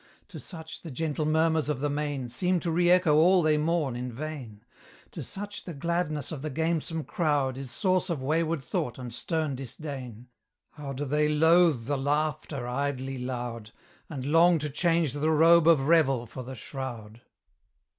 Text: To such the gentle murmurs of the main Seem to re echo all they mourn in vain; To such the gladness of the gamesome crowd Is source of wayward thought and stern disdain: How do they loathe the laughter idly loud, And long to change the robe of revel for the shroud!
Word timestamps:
To 0.29 0.39
such 0.39 0.81
the 0.81 0.89
gentle 0.89 1.27
murmurs 1.27 1.69
of 1.69 1.79
the 1.79 1.87
main 1.87 2.27
Seem 2.27 2.59
to 2.61 2.71
re 2.71 2.89
echo 2.89 3.17
all 3.17 3.43
they 3.43 3.55
mourn 3.55 3.95
in 3.95 4.11
vain; 4.11 4.65
To 5.11 5.21
such 5.21 5.65
the 5.65 5.75
gladness 5.75 6.31
of 6.31 6.41
the 6.41 6.49
gamesome 6.49 7.03
crowd 7.03 7.55
Is 7.55 7.69
source 7.69 8.09
of 8.09 8.23
wayward 8.23 8.63
thought 8.63 8.97
and 8.97 9.13
stern 9.13 9.53
disdain: 9.53 10.25
How 10.71 10.91
do 10.93 11.05
they 11.05 11.29
loathe 11.29 11.85
the 11.85 11.99
laughter 11.99 12.67
idly 12.67 13.19
loud, 13.19 13.73
And 14.09 14.25
long 14.25 14.57
to 14.57 14.71
change 14.71 15.13
the 15.13 15.29
robe 15.29 15.67
of 15.67 15.87
revel 15.87 16.25
for 16.25 16.41
the 16.41 16.55
shroud! 16.55 17.21